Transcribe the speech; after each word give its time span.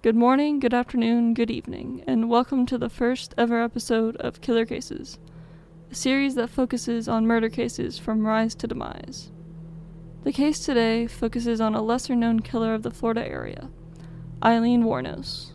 Good 0.00 0.14
morning, 0.14 0.60
good 0.60 0.74
afternoon, 0.74 1.34
good 1.34 1.50
evening, 1.50 2.04
and 2.06 2.30
welcome 2.30 2.66
to 2.66 2.78
the 2.78 2.88
first 2.88 3.34
ever 3.36 3.60
episode 3.60 4.14
of 4.18 4.40
Killer 4.40 4.64
Cases, 4.64 5.18
a 5.90 5.94
series 5.96 6.36
that 6.36 6.50
focuses 6.50 7.08
on 7.08 7.26
murder 7.26 7.48
cases 7.48 7.98
from 7.98 8.24
rise 8.24 8.54
to 8.54 8.68
demise. 8.68 9.32
The 10.22 10.30
case 10.30 10.60
today 10.60 11.08
focuses 11.08 11.60
on 11.60 11.74
a 11.74 11.82
lesser 11.82 12.14
known 12.14 12.38
killer 12.38 12.74
of 12.74 12.84
the 12.84 12.92
Florida 12.92 13.26
area, 13.26 13.70
Aileen 14.40 14.84
Wuornos, 14.84 15.50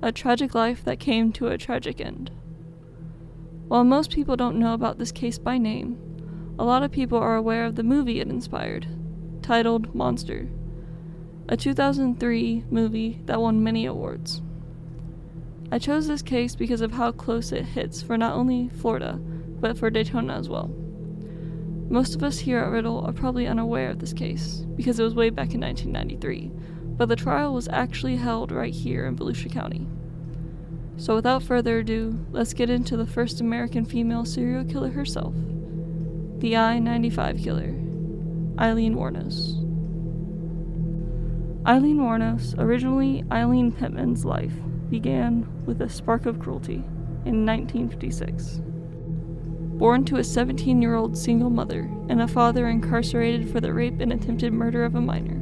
a 0.00 0.12
tragic 0.12 0.54
life 0.54 0.84
that 0.84 1.00
came 1.00 1.32
to 1.32 1.48
a 1.48 1.58
tragic 1.58 2.00
end. 2.00 2.30
While 3.66 3.82
most 3.82 4.12
people 4.12 4.36
don't 4.36 4.60
know 4.60 4.72
about 4.72 4.98
this 4.98 5.10
case 5.10 5.40
by 5.40 5.58
name, 5.58 5.98
a 6.60 6.64
lot 6.64 6.84
of 6.84 6.92
people 6.92 7.18
are 7.18 7.34
aware 7.34 7.64
of 7.64 7.74
the 7.74 7.82
movie 7.82 8.20
it 8.20 8.28
inspired, 8.28 8.86
titled 9.42 9.92
Monster, 9.96 10.48
a 11.48 11.56
2003 11.56 12.64
movie 12.70 13.20
that 13.26 13.40
won 13.40 13.62
many 13.62 13.86
awards. 13.86 14.42
I 15.72 15.78
chose 15.78 16.08
this 16.08 16.22
case 16.22 16.54
because 16.54 16.80
of 16.80 16.92
how 16.92 17.12
close 17.12 17.52
it 17.52 17.64
hits 17.64 18.02
for 18.02 18.18
not 18.18 18.34
only 18.34 18.68
Florida, 18.70 19.14
but 19.60 19.78
for 19.78 19.90
Daytona 19.90 20.34
as 20.34 20.48
well. 20.48 20.68
Most 21.88 22.14
of 22.14 22.22
us 22.22 22.38
here 22.38 22.58
at 22.58 22.70
Riddle 22.70 23.04
are 23.04 23.12
probably 23.12 23.46
unaware 23.46 23.90
of 23.90 23.98
this 23.98 24.12
case 24.12 24.64
because 24.76 24.98
it 24.98 25.04
was 25.04 25.14
way 25.14 25.30
back 25.30 25.54
in 25.54 25.60
1993, 25.60 26.50
but 26.96 27.08
the 27.08 27.16
trial 27.16 27.52
was 27.52 27.68
actually 27.68 28.16
held 28.16 28.52
right 28.52 28.72
here 28.72 29.06
in 29.06 29.16
Volusia 29.16 29.50
County. 29.50 29.86
So, 30.96 31.14
without 31.14 31.42
further 31.42 31.78
ado, 31.78 32.26
let's 32.30 32.52
get 32.52 32.68
into 32.68 32.96
the 32.96 33.06
first 33.06 33.40
American 33.40 33.84
female 33.84 34.24
serial 34.24 34.64
killer 34.64 34.90
herself 34.90 35.34
the 36.40 36.56
I 36.56 36.78
95 36.78 37.38
killer, 37.38 37.74
Aileen 38.58 38.94
Wuornos. 38.94 39.59
Aileen 41.66 41.98
Wuornos, 41.98 42.54
originally 42.58 43.22
Aileen 43.30 43.70
Pittman's 43.70 44.24
life, 44.24 44.54
began 44.88 45.46
with 45.66 45.82
a 45.82 45.90
spark 45.90 46.24
of 46.24 46.40
cruelty 46.40 46.82
in 47.26 47.44
1956. 47.44 48.62
Born 49.76 50.06
to 50.06 50.16
a 50.16 50.24
17 50.24 50.80
year 50.80 50.94
old 50.94 51.18
single 51.18 51.50
mother 51.50 51.90
and 52.08 52.22
a 52.22 52.28
father 52.28 52.66
incarcerated 52.66 53.50
for 53.50 53.60
the 53.60 53.74
rape 53.74 54.00
and 54.00 54.10
attempted 54.10 54.54
murder 54.54 54.84
of 54.86 54.94
a 54.94 55.02
minor. 55.02 55.34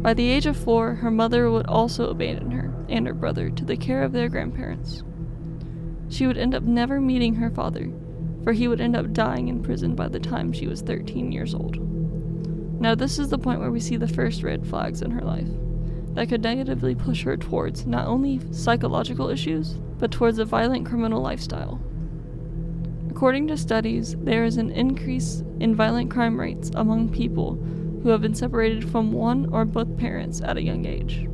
By 0.00 0.14
the 0.14 0.30
age 0.30 0.46
of 0.46 0.56
four, 0.56 0.94
her 0.94 1.10
mother 1.10 1.50
would 1.50 1.66
also 1.66 2.08
abandon 2.08 2.50
her 2.52 2.72
and 2.88 3.06
her 3.06 3.14
brother 3.14 3.50
to 3.50 3.64
the 3.64 3.76
care 3.76 4.02
of 4.02 4.12
their 4.12 4.30
grandparents. 4.30 5.02
She 6.08 6.26
would 6.26 6.38
end 6.38 6.54
up 6.54 6.62
never 6.62 6.98
meeting 6.98 7.34
her 7.34 7.50
father, 7.50 7.90
for 8.42 8.54
he 8.54 8.68
would 8.68 8.80
end 8.80 8.96
up 8.96 9.12
dying 9.12 9.48
in 9.48 9.62
prison 9.62 9.94
by 9.94 10.08
the 10.08 10.20
time 10.20 10.54
she 10.54 10.66
was 10.66 10.80
13 10.80 11.30
years 11.30 11.54
old. 11.54 11.95
Now, 12.78 12.94
this 12.94 13.18
is 13.18 13.30
the 13.30 13.38
point 13.38 13.60
where 13.60 13.70
we 13.70 13.80
see 13.80 13.96
the 13.96 14.06
first 14.06 14.42
red 14.42 14.66
flags 14.66 15.02
in 15.02 15.10
her 15.10 15.22
life 15.22 15.48
that 16.14 16.28
could 16.28 16.42
negatively 16.42 16.94
push 16.94 17.22
her 17.24 17.36
towards 17.36 17.86
not 17.86 18.06
only 18.06 18.40
psychological 18.50 19.28
issues, 19.28 19.74
but 19.98 20.10
towards 20.10 20.38
a 20.38 20.44
violent 20.44 20.86
criminal 20.86 21.20
lifestyle. 21.22 21.80
According 23.10 23.48
to 23.48 23.56
studies, 23.56 24.14
there 24.18 24.44
is 24.44 24.58
an 24.58 24.70
increase 24.70 25.42
in 25.60 25.74
violent 25.74 26.10
crime 26.10 26.38
rates 26.38 26.70
among 26.74 27.10
people 27.10 27.54
who 28.02 28.10
have 28.10 28.20
been 28.20 28.34
separated 28.34 28.88
from 28.90 29.12
one 29.12 29.46
or 29.52 29.64
both 29.64 29.96
parents 29.96 30.42
at 30.42 30.58
a 30.58 30.62
young 30.62 30.86
age. 30.86 31.26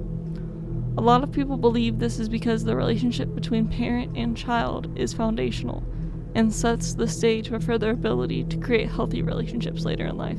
A 0.97 1.01
lot 1.01 1.25
of 1.25 1.33
people 1.33 1.57
believe 1.57 1.99
this 1.99 2.21
is 2.21 2.29
because 2.29 2.65
the 2.65 2.77
relationship 2.77 3.35
between 3.35 3.67
parent 3.67 4.17
and 4.17 4.37
child 4.37 4.97
is 4.97 5.13
foundational 5.13 5.83
and 6.35 6.53
sets 6.53 6.95
the 6.95 7.09
stage 7.09 7.49
for 7.49 7.61
further 7.61 7.91
ability 7.91 8.45
to 8.45 8.59
create 8.59 8.89
healthy 8.89 9.23
relationships 9.23 9.85
later 9.85 10.07
in 10.07 10.17
life. 10.17 10.39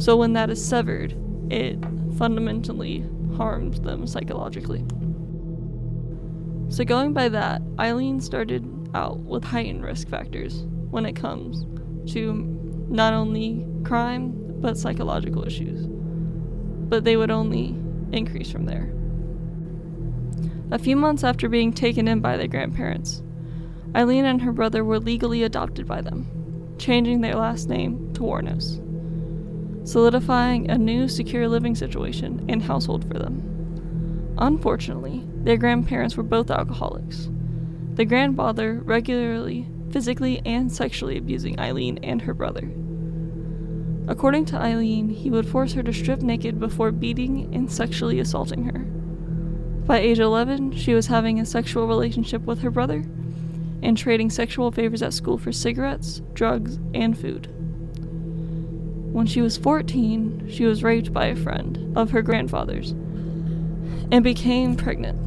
So 0.00 0.16
when 0.16 0.32
that 0.32 0.48
is 0.48 0.64
severed, 0.64 1.14
it 1.52 1.78
fundamentally 2.16 3.04
harms 3.36 3.82
them 3.82 4.06
psychologically. 4.06 4.82
So, 6.70 6.84
going 6.84 7.12
by 7.12 7.28
that, 7.28 7.60
Aileen 7.78 8.20
started 8.22 8.64
out 8.94 9.18
with 9.18 9.44
heightened 9.44 9.84
risk 9.84 10.08
factors 10.08 10.64
when 10.90 11.04
it 11.04 11.16
comes 11.16 11.66
to 12.12 12.32
not 12.88 13.12
only 13.12 13.66
crime, 13.84 14.32
but 14.60 14.78
psychological 14.78 15.44
issues. 15.44 15.86
But 15.86 17.04
they 17.04 17.18
would 17.18 17.30
only 17.30 17.76
increase 18.10 18.50
from 18.50 18.64
there. 18.64 18.94
A 20.70 20.78
few 20.78 20.96
months 20.96 21.24
after 21.24 21.46
being 21.46 21.74
taken 21.74 22.08
in 22.08 22.20
by 22.20 22.38
their 22.38 22.48
grandparents, 22.48 23.22
Aileen 23.94 24.24
and 24.24 24.40
her 24.40 24.52
brother 24.52 24.82
were 24.82 24.98
legally 24.98 25.42
adopted 25.42 25.86
by 25.86 26.00
them, 26.00 26.26
changing 26.78 27.20
their 27.20 27.34
last 27.34 27.68
name 27.68 28.14
to 28.14 28.22
Wuornos, 28.22 28.80
solidifying 29.90 30.70
a 30.70 30.78
new 30.78 31.08
secure 31.08 31.48
living 31.48 31.74
situation 31.74 32.44
and 32.48 32.62
household 32.62 33.04
for 33.08 33.18
them. 33.18 34.34
Unfortunately, 34.38 35.26
their 35.42 35.56
grandparents 35.56 36.16
were 36.16 36.22
both 36.22 36.50
alcoholics. 36.50 37.28
The 37.94 38.04
grandfather 38.04 38.74
regularly, 38.84 39.66
physically, 39.90 40.40
and 40.46 40.70
sexually 40.70 41.18
abusing 41.18 41.58
Aileen 41.58 41.98
and 42.04 42.22
her 42.22 42.32
brother. 42.32 42.70
According 44.06 44.44
to 44.46 44.62
Aileen, 44.62 45.08
he 45.08 45.28
would 45.28 45.48
force 45.48 45.72
her 45.72 45.82
to 45.82 45.92
strip 45.92 46.20
naked 46.20 46.60
before 46.60 46.92
beating 46.92 47.52
and 47.52 47.70
sexually 47.70 48.20
assaulting 48.20 48.64
her. 48.66 48.78
By 49.86 49.98
age 49.98 50.20
11, 50.20 50.76
she 50.76 50.94
was 50.94 51.08
having 51.08 51.40
a 51.40 51.46
sexual 51.46 51.88
relationship 51.88 52.42
with 52.42 52.60
her 52.60 52.70
brother 52.70 53.04
and 53.82 53.98
trading 53.98 54.30
sexual 54.30 54.70
favors 54.70 55.02
at 55.02 55.14
school 55.14 55.36
for 55.36 55.50
cigarettes, 55.50 56.22
drugs, 56.32 56.78
and 56.94 57.18
food. 57.18 57.52
When 59.12 59.26
she 59.26 59.42
was 59.42 59.56
14, 59.56 60.48
she 60.48 60.64
was 60.64 60.82
raped 60.82 61.12
by 61.12 61.26
a 61.26 61.36
friend 61.36 61.96
of 61.96 62.10
her 62.10 62.22
grandfather's 62.22 62.92
and 64.12 64.22
became 64.22 64.76
pregnant. 64.76 65.18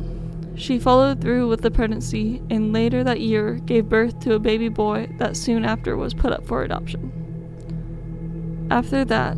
She 0.60 0.80
followed 0.80 1.20
through 1.20 1.50
with 1.50 1.62
the 1.62 1.72
pregnancy 1.72 2.42
and 2.50 2.72
later 2.72 3.04
that 3.04 3.22
year 3.22 3.56
gave 3.66 3.90
birth 3.90 4.20
to 4.22 4.36
a 4.36 4.40
baby 4.40 4.70
boy 4.70 5.10
that 5.18 5.36
soon 5.36 5.66
after 5.66 5.98
was 5.98 6.14
put 6.14 6.32
up 6.32 6.46
for 6.46 6.64
adoption. 6.64 7.12
After 8.70 9.04
that, 9.06 9.38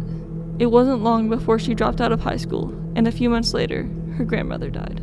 it 0.59 0.67
wasn't 0.67 1.03
long 1.03 1.27
before 1.29 1.57
she 1.57 1.73
dropped 1.73 1.99
out 1.99 2.11
of 2.11 2.21
high 2.21 2.37
school, 2.37 2.69
and 2.95 3.07
a 3.07 3.11
few 3.11 3.29
months 3.29 3.53
later, 3.53 3.89
her 4.17 4.23
grandmother 4.23 4.69
died. 4.69 5.01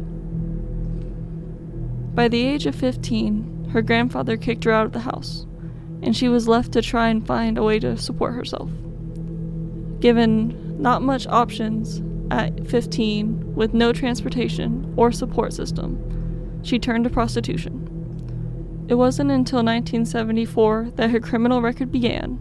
By 2.15 2.29
the 2.29 2.47
age 2.47 2.67
of 2.67 2.75
15, 2.75 3.71
her 3.73 3.83
grandfather 3.83 4.37
kicked 4.37 4.65
her 4.65 4.73
out 4.73 4.87
of 4.87 4.93
the 4.93 5.01
house, 5.01 5.47
and 6.03 6.17
she 6.17 6.29
was 6.29 6.49
left 6.49 6.73
to 6.73 6.83
try 6.83 7.09
and 7.09 7.27
find 7.27 7.59
a 7.59 7.63
way 7.63 7.79
to 7.81 7.97
support 7.97 8.35
herself. 8.35 8.71
Given 10.03 10.83
not 10.83 11.01
much 11.01 11.29
options 11.29 12.03
at 12.33 12.67
15 12.67 13.55
with 13.55 13.73
no 13.73 13.93
transportation 13.93 14.93
or 14.97 15.13
support 15.13 15.53
system, 15.53 16.61
she 16.65 16.81
turned 16.81 17.05
to 17.05 17.11
prostitution. 17.11 17.89
It 18.89 18.97
wasn't 18.97 19.31
until 19.31 19.59
1974 19.59 20.91
that 20.97 21.11
her 21.11 21.21
criminal 21.21 21.63
record 21.63 21.93
began 21.93 22.33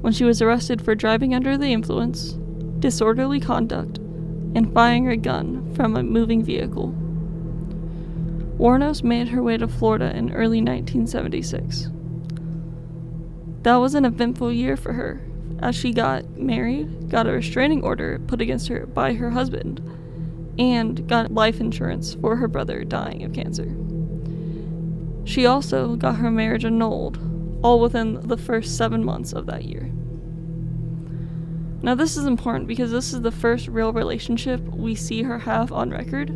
when 0.00 0.12
she 0.12 0.24
was 0.24 0.42
arrested 0.42 0.82
for 0.82 0.96
driving 0.96 1.36
under 1.36 1.56
the 1.56 1.72
influence, 1.72 2.32
disorderly 2.80 3.38
conduct, 3.38 3.98
and 4.56 4.74
firing 4.74 5.06
a 5.06 5.16
gun 5.16 5.72
from 5.76 5.96
a 5.96 6.02
moving 6.02 6.42
vehicle. 6.42 6.88
Wuornos 8.58 9.04
made 9.04 9.28
her 9.28 9.40
way 9.40 9.56
to 9.56 9.68
Florida 9.68 10.10
in 10.16 10.32
early 10.32 10.60
1976. 10.60 11.90
That 13.62 13.76
was 13.76 13.94
an 13.94 14.04
eventful 14.04 14.52
year 14.52 14.76
for 14.76 14.94
her, 14.94 15.20
as 15.60 15.74
she 15.74 15.92
got 15.92 16.28
married, 16.36 17.08
got 17.08 17.26
a 17.26 17.32
restraining 17.32 17.82
order 17.82 18.18
put 18.26 18.40
against 18.40 18.68
her 18.68 18.86
by 18.86 19.14
her 19.14 19.30
husband, 19.30 19.80
and 20.58 21.06
got 21.08 21.32
life 21.32 21.60
insurance 21.60 22.14
for 22.14 22.36
her 22.36 22.48
brother 22.48 22.84
dying 22.84 23.24
of 23.24 23.32
cancer. 23.32 23.74
She 25.24 25.46
also 25.46 25.96
got 25.96 26.16
her 26.16 26.30
marriage 26.30 26.64
annulled, 26.64 27.18
all 27.62 27.80
within 27.80 28.26
the 28.28 28.36
first 28.36 28.76
seven 28.76 29.04
months 29.04 29.32
of 29.32 29.46
that 29.46 29.64
year. 29.64 29.90
Now, 31.82 31.94
this 31.94 32.16
is 32.16 32.24
important 32.24 32.66
because 32.66 32.90
this 32.90 33.12
is 33.12 33.22
the 33.22 33.30
first 33.30 33.68
real 33.68 33.92
relationship 33.92 34.60
we 34.60 34.94
see 34.94 35.22
her 35.22 35.38
have 35.38 35.72
on 35.72 35.90
record 35.90 36.30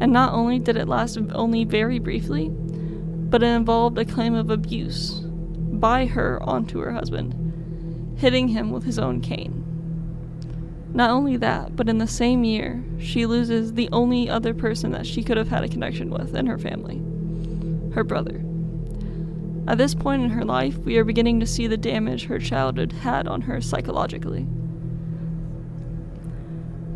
and 0.00 0.12
not 0.12 0.32
only 0.32 0.58
did 0.58 0.76
it 0.76 0.88
last 0.88 1.18
only 1.32 1.64
very 1.64 1.98
briefly, 1.98 2.48
but 2.50 3.42
it 3.42 3.46
involved 3.46 3.98
a 3.98 4.04
claim 4.04 4.34
of 4.34 4.50
abuse 4.50 5.20
by 5.24 6.06
her 6.06 6.42
onto 6.42 6.80
her 6.80 6.92
husband, 6.92 7.43
hitting 8.16 8.48
him 8.48 8.70
with 8.70 8.84
his 8.84 8.98
own 8.98 9.20
cane. 9.20 9.64
Not 10.92 11.10
only 11.10 11.36
that, 11.38 11.74
but 11.74 11.88
in 11.88 11.98
the 11.98 12.06
same 12.06 12.44
year, 12.44 12.84
she 12.98 13.26
loses 13.26 13.72
the 13.72 13.88
only 13.90 14.30
other 14.30 14.54
person 14.54 14.92
that 14.92 15.06
she 15.06 15.24
could 15.24 15.36
have 15.36 15.48
had 15.48 15.64
a 15.64 15.68
connection 15.68 16.10
with 16.10 16.34
in 16.34 16.46
her 16.46 16.58
family 16.58 17.02
her 17.94 18.04
brother. 18.04 18.44
At 19.66 19.78
this 19.78 19.94
point 19.94 20.22
in 20.22 20.30
her 20.30 20.44
life, 20.44 20.76
we 20.78 20.98
are 20.98 21.04
beginning 21.04 21.40
to 21.40 21.46
see 21.46 21.66
the 21.66 21.76
damage 21.76 22.26
her 22.26 22.38
childhood 22.38 22.92
had 22.92 23.26
on 23.26 23.40
her 23.42 23.60
psychologically. 23.60 24.46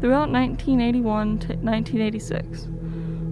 Throughout 0.00 0.31
1981 0.31 1.38
to 1.38 1.47
1986, 1.49 2.69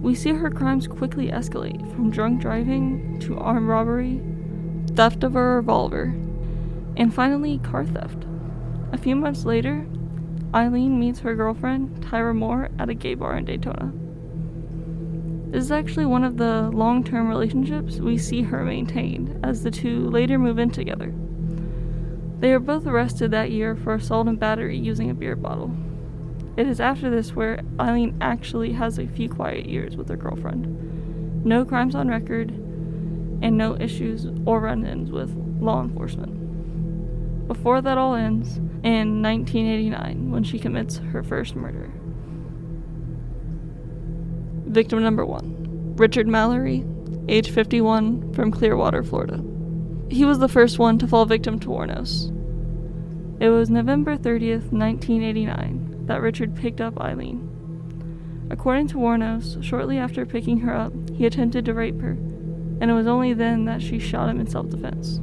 we 0.01 0.15
see 0.15 0.31
her 0.31 0.49
crimes 0.49 0.87
quickly 0.87 1.29
escalate 1.29 1.79
from 1.93 2.09
drunk 2.09 2.41
driving 2.41 3.19
to 3.19 3.37
armed 3.37 3.67
robbery, 3.67 4.21
theft 4.95 5.23
of 5.23 5.35
a 5.35 5.41
revolver, 5.41 6.13
and 6.97 7.13
finally 7.13 7.59
car 7.59 7.85
theft. 7.85 8.25
A 8.91 8.97
few 8.97 9.15
months 9.15 9.45
later, 9.45 9.87
Aileen 10.53 10.99
meets 10.99 11.19
her 11.19 11.35
girlfriend, 11.35 12.01
Tyra 12.01 12.35
Moore, 12.35 12.69
at 12.79 12.89
a 12.89 12.93
gay 12.93 13.13
bar 13.13 13.37
in 13.37 13.45
Daytona. 13.45 13.93
This 15.51 15.63
is 15.63 15.71
actually 15.71 16.05
one 16.05 16.23
of 16.23 16.37
the 16.37 16.69
long 16.73 17.03
term 17.03 17.29
relationships 17.29 17.99
we 17.99 18.17
see 18.17 18.41
her 18.41 18.65
maintain 18.65 19.39
as 19.43 19.63
the 19.63 19.71
two 19.71 20.09
later 20.09 20.37
move 20.37 20.59
in 20.59 20.71
together. 20.71 21.13
They 22.39 22.53
are 22.53 22.59
both 22.59 22.85
arrested 22.85 23.31
that 23.31 23.51
year 23.51 23.75
for 23.75 23.93
assault 23.93 24.27
and 24.27 24.39
battery 24.39 24.77
using 24.77 25.09
a 25.09 25.13
beer 25.13 25.35
bottle. 25.35 25.75
It 26.57 26.67
is 26.67 26.81
after 26.81 27.09
this 27.09 27.35
where 27.35 27.61
Aileen 27.79 28.17
actually 28.19 28.73
has 28.73 28.97
a 28.97 29.07
few 29.07 29.29
quiet 29.29 29.67
years 29.67 29.95
with 29.95 30.09
her 30.09 30.17
girlfriend. 30.17 31.45
No 31.45 31.63
crimes 31.63 31.95
on 31.95 32.07
record, 32.07 32.49
and 33.41 33.57
no 33.57 33.75
issues 33.79 34.27
or 34.45 34.61
run 34.61 34.85
ins 34.85 35.11
with 35.11 35.35
law 35.59 35.81
enforcement. 35.81 36.46
Before 37.47 37.81
that 37.81 37.97
all 37.97 38.13
ends 38.13 38.57
in 38.83 39.21
1989 39.21 40.31
when 40.31 40.43
she 40.43 40.59
commits 40.59 40.97
her 40.97 41.23
first 41.23 41.55
murder. 41.55 41.91
Victim 44.65 45.01
number 45.01 45.25
one 45.25 45.95
Richard 45.95 46.27
Mallory, 46.27 46.85
age 47.29 47.49
51, 47.49 48.33
from 48.33 48.51
Clearwater, 48.51 49.01
Florida. 49.01 49.43
He 50.09 50.25
was 50.25 50.39
the 50.39 50.47
first 50.47 50.77
one 50.77 50.99
to 50.99 51.07
fall 51.07 51.25
victim 51.25 51.59
to 51.59 51.69
Wuornos. 51.69 52.31
It 53.41 53.49
was 53.49 53.69
November 53.69 54.17
30th, 54.17 54.71
1989, 54.71 56.05
that 56.05 56.21
Richard 56.21 56.55
picked 56.55 56.81
up 56.81 56.99
Aileen. 56.99 58.47
According 58.49 58.87
to 58.89 58.97
Wuornos, 58.97 59.61
shortly 59.63 59.97
after 59.97 60.25
picking 60.25 60.59
her 60.59 60.73
up, 60.73 60.93
he 61.13 61.25
attempted 61.25 61.65
to 61.65 61.73
rape 61.73 61.99
her, 62.01 62.11
and 62.11 62.91
it 62.91 62.93
was 62.93 63.07
only 63.07 63.33
then 63.33 63.65
that 63.65 63.81
she 63.81 63.99
shot 63.99 64.29
him 64.29 64.39
in 64.39 64.47
self 64.47 64.69
defense. 64.69 65.19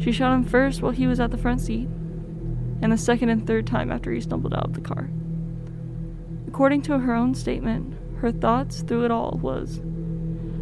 She 0.00 0.12
shot 0.12 0.34
him 0.34 0.44
first 0.44 0.80
while 0.80 0.92
he 0.92 1.06
was 1.06 1.20
at 1.20 1.30
the 1.30 1.38
front 1.38 1.60
seat, 1.60 1.88
and 2.82 2.90
the 2.90 2.96
second 2.96 3.28
and 3.28 3.46
third 3.46 3.66
time 3.66 3.92
after 3.92 4.10
he 4.10 4.20
stumbled 4.20 4.54
out 4.54 4.64
of 4.64 4.74
the 4.74 4.80
car. 4.80 5.10
According 6.48 6.82
to 6.82 6.98
her 6.98 7.14
own 7.14 7.34
statement, 7.34 7.94
her 8.18 8.32
thoughts 8.32 8.82
through 8.82 9.04
it 9.04 9.10
all 9.10 9.38
was 9.42 9.80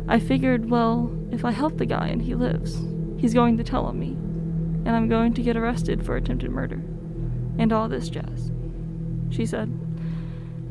I 0.08 0.18
figured, 0.18 0.70
well, 0.70 1.14
if 1.30 1.44
I 1.44 1.50
help 1.50 1.76
the 1.76 1.86
guy 1.86 2.08
and 2.08 2.22
he 2.22 2.34
lives, 2.34 2.82
he's 3.18 3.34
going 3.34 3.58
to 3.58 3.64
tell 3.64 3.84
on 3.84 3.98
me, 3.98 4.08
and 4.08 4.90
I'm 4.90 5.08
going 5.08 5.34
to 5.34 5.42
get 5.42 5.56
arrested 5.56 6.04
for 6.04 6.16
attempted 6.16 6.50
murder, 6.50 6.80
and 7.58 7.72
all 7.72 7.88
this 7.88 8.08
jazz. 8.08 8.50
She 9.30 9.44
said. 9.44 9.68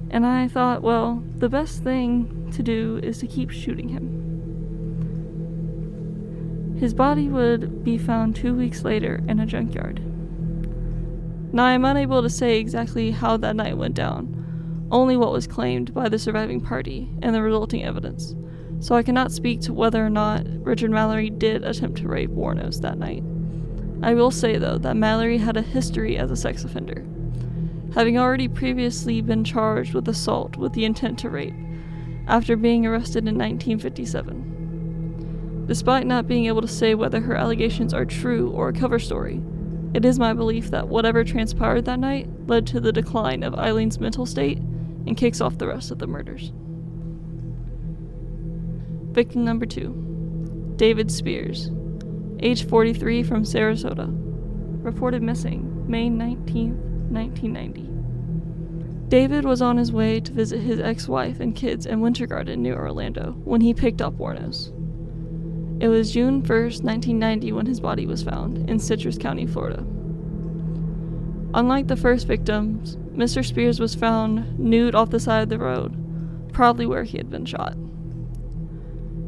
And 0.10 0.26
I 0.26 0.48
thought, 0.48 0.82
well, 0.82 1.24
the 1.36 1.50
best 1.50 1.84
thing 1.84 2.50
to 2.54 2.64
do 2.64 3.00
is 3.04 3.20
to 3.20 3.28
keep 3.28 3.52
shooting 3.52 3.90
him. 3.90 4.27
His 6.78 6.94
body 6.94 7.28
would 7.28 7.84
be 7.84 7.98
found 7.98 8.36
two 8.36 8.54
weeks 8.54 8.84
later 8.84 9.24
in 9.28 9.40
a 9.40 9.46
junkyard. 9.46 10.02
Now, 11.54 11.66
I 11.66 11.72
am 11.74 11.86
unable 11.86 12.22
to 12.22 12.30
say 12.30 12.60
exactly 12.60 13.12
how 13.12 13.38
that 13.38 13.56
night 13.56 13.78
went 13.78 13.96
down, 13.96 14.88
only 14.92 15.18
what 15.18 15.32
was 15.32 15.48
claimed 15.48 15.94
by 15.94 16.10
the 16.10 16.20
surviving 16.20 16.62
party 16.62 17.10
and 17.22 17.34
the 17.34 17.42
resulting 17.42 17.84
evidence 17.84 18.36
so 18.80 18.96
I 18.96 19.04
cannot 19.04 19.32
speak 19.32 19.62
to 19.62 19.74
whether 19.74 20.06
or 20.06 20.10
not 20.10 20.46
Richard 20.62 20.92
Mallory 20.92 21.30
did 21.30 21.64
attempt 21.64 22.00
to 22.00 22.08
rape 22.08 22.30
Wuornos 22.30 22.82
that 22.82 22.98
night. 22.98 23.24
I 24.04 24.14
will 24.14 24.32
say, 24.32 24.58
though, 24.58 24.78
that 24.78 24.96
Mallory 24.96 25.38
had 25.38 25.58
a 25.58 25.62
history 25.62 26.18
as 26.18 26.30
a 26.30 26.36
sex 26.36 26.64
offender, 26.64 27.06
having 27.96 28.20
already 28.20 28.48
previously 28.48 29.22
been 29.22 29.44
charged 29.44 29.94
with 29.94 30.08
assault 30.08 30.58
with 30.58 30.74
the 30.74 30.86
intent 30.86 31.18
to 31.20 31.30
rape 31.30 31.56
after 32.28 32.56
being 32.56 32.86
arrested 32.86 33.28
in 33.28 33.36
1957. 33.36 34.57
Despite 35.68 36.08
not 36.08 36.28
being 36.28 36.46
able 36.46 36.62
to 36.62 36.68
say 36.68 36.96
whether 36.96 37.20
her 37.20 37.36
allegations 37.36 37.94
are 37.94 38.06
true 38.06 38.50
or 38.52 38.70
a 38.70 38.74
cover 38.74 39.00
story, 39.00 39.42
it 39.94 40.06
is 40.06 40.18
my 40.18 40.34
belief 40.34 40.72
that 40.72 40.88
whatever 40.88 41.24
transpired 41.24 41.86
that 41.86 42.00
night 42.00 42.30
led 42.48 42.66
to 42.68 42.80
the 42.80 42.94
decline 42.94 43.44
of 43.44 43.54
Aileen's 43.54 44.00
mental 44.00 44.26
state 44.26 44.60
and 44.60 45.18
kicks 45.18 45.42
off 45.42 45.58
the 45.58 45.68
rest 45.68 45.92
of 45.92 46.00
the 46.00 46.08
murders. 46.08 46.52
Victim 49.14 49.44
number 49.44 49.66
two 49.66 50.74
David 50.78 51.12
Spears, 51.12 51.72
age 52.40 52.66
43 52.68 53.24
from 53.24 53.44
Sarasota, 53.44 54.08
reported 54.84 55.22
missing 55.22 55.90
May 55.90 56.10
19, 56.10 57.12
1990. 57.12 57.90
David 59.10 59.46
was 59.46 59.62
on 59.62 59.78
his 59.78 59.92
way 59.92 60.20
to 60.20 60.32
visit 60.32 60.60
his 60.60 60.80
ex 60.80 61.08
wife 61.08 61.40
and 61.40 61.56
kids 61.56 61.86
in 61.86 62.00
Winter 62.00 62.28
Garden 62.28 62.62
near 62.62 62.78
Orlando 62.78 63.32
when 63.44 63.62
he 63.62 63.74
picked 63.74 64.02
up 64.02 64.18
Wuornos. 64.18 64.72
It 65.80 65.90
was 65.90 66.12
June 66.12 66.42
1st, 66.42 66.84
1990, 66.84 67.52
when 67.52 67.66
his 67.68 67.80
body 67.80 68.08
was 68.08 68.24
found 68.24 68.68
in 68.70 68.80
Citrus 68.80 69.18
County, 69.18 69.46
Florida. 69.46 69.86
Unlike 71.54 71.88
the 71.88 71.96
first 71.96 72.26
victims, 72.26 72.98
Mr. 73.16 73.46
Spears 73.46 73.80
was 73.80 73.94
found 73.94 74.60
nude 74.60 74.96
off 74.96 75.12
the 75.12 75.20
side 75.20 75.44
of 75.44 75.50
the 75.50 75.60
road, 75.60 76.52
probably 76.52 76.88
where 76.88 77.04
he 77.04 77.18
had 77.18 77.30
been 77.30 77.46
shot. 77.46 77.76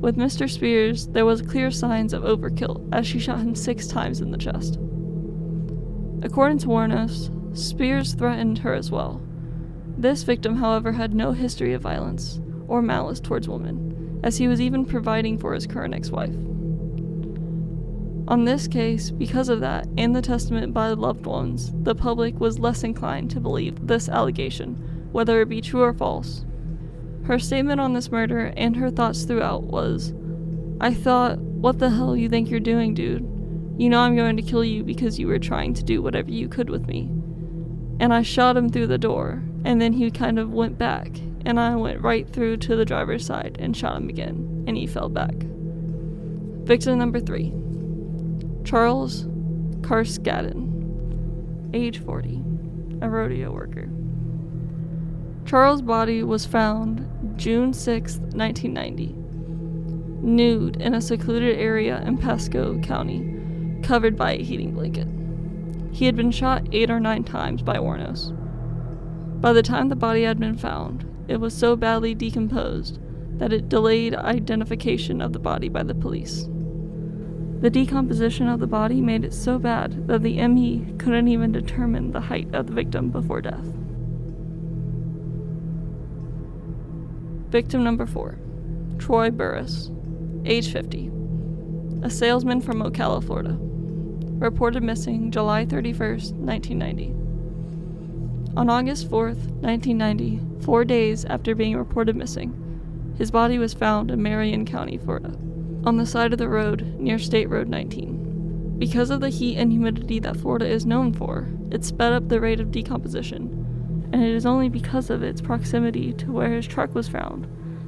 With 0.02 0.18
Mr. 0.18 0.50
Spears, 0.50 1.08
there 1.08 1.26
was 1.26 1.42
clear 1.42 1.70
signs 1.70 2.14
of 2.14 2.24
overkill 2.24 2.88
as 2.92 3.06
she 3.06 3.20
shot 3.20 3.40
him 3.40 3.54
six 3.54 3.86
times 3.86 4.22
in 4.22 4.32
the 4.32 4.38
chest. 4.38 4.80
According 6.24 6.58
to 6.60 6.68
Wuornos, 6.68 7.30
Spears 7.56 8.14
threatened 8.14 8.60
her 8.60 8.74
as 8.74 8.90
well. 8.90 9.22
This 9.98 10.24
victim, 10.24 10.56
however, 10.56 10.94
had 10.94 11.14
no 11.14 11.32
history 11.32 11.74
of 11.74 11.82
violence 11.82 12.40
or 12.68 12.82
malice 12.82 13.20
towards 13.20 13.50
women, 13.50 13.89
as 14.24 14.38
he 14.38 14.48
was 14.48 14.62
even 14.62 14.86
providing 14.86 15.38
for 15.38 15.54
his 15.54 15.68
current 15.68 15.94
ex 15.94 16.10
wife. 16.10 16.36
On 18.28 18.46
this 18.46 18.68
case, 18.68 19.10
because 19.10 19.50
of 19.50 19.60
that, 19.62 19.88
and 19.98 20.16
the 20.16 20.22
testament 20.22 20.74
by 20.74 20.90
loved 20.90 21.26
ones, 21.26 21.72
the 21.82 21.96
public 21.96 22.40
was 22.40 22.60
less 22.60 22.84
inclined 22.84 23.32
to 23.32 23.40
believe 23.40 23.88
this 23.88 24.08
allegation, 24.08 24.76
whether 25.12 25.42
it 25.42 25.50
be 25.50 25.62
true 25.62 25.82
or 25.82 25.94
false, 25.94 26.46
her 27.30 27.38
statement 27.38 27.80
on 27.80 27.94
this 27.94 28.12
murder 28.12 28.52
and 28.58 28.76
her 28.76 28.90
thoughts 28.90 29.24
throughout 29.24 29.62
was 29.62 30.14
I 30.82 30.96
thought, 30.96 31.38
what 31.38 31.78
the 31.78 31.92
hell 31.92 32.16
you 32.16 32.28
think 32.28 32.50
you're 32.50 32.60
doing, 32.60 32.96
dude? 32.96 33.22
You 33.78 33.88
know 33.88 34.00
I'm 34.00 34.16
going 34.16 34.36
to 34.38 34.42
kill 34.42 34.64
you 34.64 34.84
because 34.84 35.20
you 35.20 35.28
were 35.28 35.38
trying 35.38 35.76
to 35.76 35.84
do 35.84 36.02
whatever 36.02 36.32
you 36.32 36.48
could 36.48 36.72
with 36.72 36.88
me. 36.88 37.08
And 38.00 38.14
I 38.14 38.24
shot 38.24 38.58
him 38.58 38.70
through 38.70 38.88
the 38.88 38.98
door, 38.98 39.44
and 39.64 39.80
then 39.80 39.94
he 39.94 40.10
kind 40.10 40.40
of 40.40 40.52
went 40.52 40.80
back, 40.80 41.20
and 41.50 41.60
I 41.60 41.76
went 41.76 42.02
right 42.02 42.30
through 42.30 42.58
to 42.58 42.76
the 42.76 42.86
driver's 42.86 43.26
side 43.26 43.58
and 43.60 43.76
shot 43.76 43.98
him 43.98 44.08
again, 44.08 44.66
and 44.68 44.78
he 44.78 44.86
fell 44.86 45.10
back. 45.10 45.34
Victim 45.34 47.00
number 47.00 47.20
three 47.20 47.52
Charles 48.64 49.24
Carskaddon, 49.82 51.72
age 51.74 51.98
40, 51.98 52.44
a 53.02 53.10
rodeo 53.10 53.52
worker. 53.52 53.90
Charles' 55.48 55.82
body 55.82 56.22
was 56.22 56.46
found 56.46 57.08
June 57.36 57.74
6, 57.74 58.18
1990, 58.18 59.16
nude 60.22 60.80
in 60.80 60.94
a 60.94 61.02
secluded 61.02 61.58
area 61.58 62.00
in 62.06 62.20
Pasco 62.20 62.78
County, 62.82 63.82
covered 63.82 64.16
by 64.16 64.34
a 64.34 64.44
heating 64.44 64.76
blanket. 64.76 65.08
He 65.92 66.06
had 66.06 66.16
been 66.16 66.30
shot 66.30 66.68
eight 66.74 66.92
or 66.92 67.00
nine 67.00 67.24
times 67.24 67.64
by 67.64 67.78
Wuornos. 67.78 68.36
By 69.42 69.52
the 69.52 69.64
time 69.64 69.90
the 69.90 69.96
body 69.96 70.22
had 70.22 70.40
been 70.40 70.56
found, 70.56 71.09
it 71.30 71.40
was 71.40 71.54
so 71.54 71.76
badly 71.76 72.16
decomposed 72.16 72.98
that 73.38 73.54
it 73.54 73.70
delayed 73.70 74.16
identification 74.16 75.22
of 75.22 75.32
the 75.32 75.40
body 75.40 75.70
by 75.70 75.84
the 75.84 75.94
police. 75.94 76.50
The 77.62 77.70
decomposition 77.70 78.48
of 78.48 78.60
the 78.60 78.68
body 78.68 79.00
made 79.00 79.24
it 79.24 79.34
so 79.34 79.60
bad 79.60 80.08
that 80.08 80.24
the 80.24 80.46
ME 80.48 80.96
couldn't 80.98 81.28
even 81.28 81.52
determine 81.52 82.12
the 82.12 82.20
height 82.20 82.54
of 82.56 82.66
the 82.66 82.74
victim 82.74 83.10
before 83.12 83.42
death. 83.42 83.66
Victim 87.52 87.84
number 87.84 88.08
four 88.08 88.40
Troy 88.98 89.30
Burress, 89.30 89.92
age 90.46 90.72
50, 90.74 91.12
a 92.02 92.10
salesman 92.10 92.60
from 92.60 92.82
Ocala, 92.82 93.24
Florida. 93.24 93.56
Reported 94.40 94.82
missing 94.82 95.30
July 95.30 95.66
31st, 95.66 96.34
1990. 96.34 97.19
On 98.60 98.70
August 98.70 99.10
4th, 99.10 99.48
1990, 99.62 100.42
four 100.66 100.84
days 100.84 101.24
after 101.24 101.56
being 101.56 101.78
reported 101.78 102.18
missing, 102.18 102.54
his 103.18 103.32
body 103.32 103.58
was 103.58 103.74
found 103.74 104.12
in 104.12 104.22
Marion 104.22 104.66
County, 104.66 104.98
Florida, 104.98 105.34
on 105.86 105.96
the 105.96 106.06
side 106.06 106.34
of 106.34 106.40
the 106.40 106.50
road 106.50 106.82
near 107.00 107.18
State 107.18 107.50
Road 107.50 107.70
19. 107.70 108.76
Because 108.78 109.12
of 109.12 109.22
the 109.22 109.30
heat 109.30 109.56
and 109.56 109.72
humidity 109.72 110.20
that 110.20 110.36
Florida 110.36 110.68
is 110.68 110.86
known 110.86 111.14
for, 111.14 111.48
it 111.72 111.86
sped 111.86 112.12
up 112.12 112.28
the 112.28 112.42
rate 112.42 112.60
of 112.60 112.70
decomposition 112.70 114.10
and 114.12 114.22
it 114.22 114.36
is 114.36 114.46
only 114.46 114.68
because 114.68 115.10
of 115.10 115.24
its 115.24 115.40
proximity 115.40 116.12
to 116.12 116.30
where 116.30 116.52
his 116.52 116.68
truck 116.68 116.94
was 116.94 117.08
found 117.08 117.46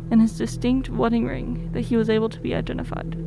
and 0.09 0.21
his 0.21 0.37
distinct 0.37 0.87
wedding 0.89 1.25
ring 1.25 1.69
that 1.73 1.81
he 1.81 1.97
was 1.97 2.09
able 2.09 2.29
to 2.29 2.39
be 2.39 2.55
identified. 2.55 3.17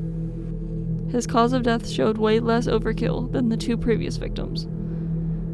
His 1.10 1.26
cause 1.26 1.52
of 1.52 1.64
death 1.64 1.86
showed 1.86 2.16
way 2.16 2.40
less 2.40 2.68
overkill 2.68 3.30
than 3.32 3.50
the 3.50 3.58
two 3.58 3.76
previous 3.76 4.16
victims, 4.16 4.66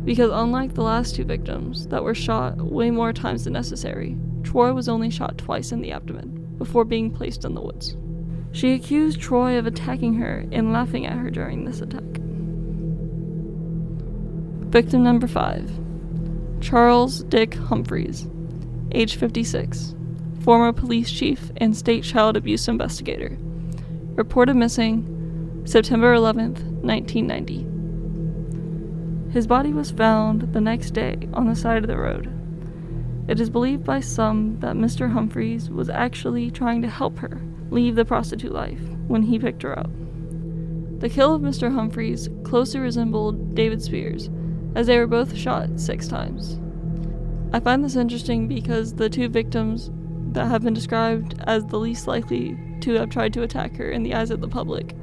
because 0.05 0.31
unlike 0.33 0.75
the 0.75 0.83
last 0.83 1.15
two 1.15 1.25
victims 1.25 1.87
that 1.89 2.03
were 2.03 2.15
shot 2.15 2.57
way 2.57 2.91
more 2.91 3.13
times 3.13 3.45
than 3.45 3.53
necessary, 3.53 4.17
Troy 4.43 4.73
was 4.73 4.89
only 4.89 5.11
shot 5.11 5.39
twice 5.39 5.73
in 5.73 5.81
the 5.81 5.93
abdomen 5.93 6.55
before 6.59 6.85
being 6.85 7.11
placed 7.11 7.45
in 7.45 7.55
the 7.55 7.61
woods. 7.61 7.97
She 8.53 8.73
accused 8.73 9.21
Troy 9.21 9.59
of 9.59 9.67
attacking 9.67 10.15
her 10.15 10.45
and 10.51 10.73
laughing 10.73 11.07
at 11.07 11.17
her 11.17 11.31
during 11.31 11.65
this 11.65 11.81
attack. 11.81 12.03
Victim 14.71 15.03
number 15.03 15.27
5 15.27 15.71
Charles 16.61 17.23
Dick 17.25 17.55
Humphreys, 17.55 18.27
age 18.93 19.17
56, 19.17 19.95
former 20.41 20.73
police 20.73 21.11
chief 21.11 21.51
and 21.59 21.77
state 21.77 22.05
child 22.05 22.37
abuse 22.37 22.69
investigator. 22.69 23.37
Reported 24.15 24.55
missing 24.55 25.63
September 25.65 26.15
11th, 26.15 26.63
1990. 26.83 27.70
His 29.31 29.47
body 29.47 29.73
was 29.73 29.93
found 29.93 30.53
the 30.53 30.61
next 30.61 30.91
day 30.91 31.29
on 31.33 31.47
the 31.47 31.55
side 31.55 31.83
of 31.83 31.87
the 31.87 31.97
road. 31.97 32.29
It 33.29 33.39
is 33.39 33.49
believed 33.49 33.85
by 33.85 34.01
some 34.01 34.59
that 34.59 34.75
Mr. 34.75 35.13
Humphreys 35.13 35.71
was 35.71 35.89
actually 35.89 36.51
trying 36.51 36.83
to 36.83 36.89
help 36.89 37.19
her 37.19 37.41
leave 37.71 37.95
the 37.95 38.05
prostitute 38.05 38.51
life 38.51 38.81
when 39.07 39.23
he 39.23 39.39
picked 39.39 39.63
her 39.63 39.79
up. 39.79 39.91
The 40.99 41.09
kill 41.09 41.33
of 41.33 41.43
Mr. 41.43 41.73
Humphreys 41.73 42.29
closely 42.43 42.81
resembled 42.81 43.55
David 43.55 43.81
Spears, 43.81 44.29
as 44.75 44.89
they 44.89 44.99
were 44.99 45.07
both 45.07 45.37
shot 45.37 45.79
six 45.79 46.09
times. 46.09 46.59
I 47.53 47.61
find 47.61 47.85
this 47.85 47.95
interesting 47.95 48.49
because 48.49 48.95
the 48.95 49.09
two 49.09 49.29
victims 49.29 49.91
that 50.33 50.49
have 50.49 50.63
been 50.63 50.75
described 50.75 51.37
as 51.47 51.65
the 51.67 51.79
least 51.79 52.09
likely 52.09 52.59
to 52.81 52.95
have 52.95 53.11
tried 53.11 53.33
to 53.35 53.43
attack 53.43 53.77
her 53.77 53.91
in 53.91 54.03
the 54.03 54.15
eyes 54.15 54.33
of 54.33 54.41
the 54.41 54.49
public 54.49 54.95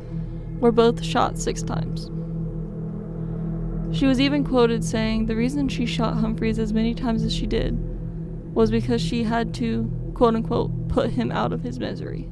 were 0.60 0.74
both 0.74 1.02
shot 1.04 1.40
six 1.40 1.64
times. 1.64 2.12
She 3.92 4.06
was 4.06 4.20
even 4.20 4.44
quoted 4.44 4.84
saying 4.84 5.26
the 5.26 5.36
reason 5.36 5.68
she 5.70 5.86
shot 5.86 6.18
Humphreys 6.18 6.60
as 6.60 6.74
many 6.74 6.94
times 6.94 7.24
as 7.24 7.34
she 7.34 7.46
did 7.46 7.78
was 8.54 8.70
because 8.70 9.02
she 9.02 9.24
had 9.24 9.54
to, 9.56 9.90
quote 10.14 10.36
unquote, 10.36 10.90
put 10.90 11.12
him 11.12 11.32
out 11.32 11.54
of 11.54 11.62
his 11.62 11.80
misery. 11.80 12.30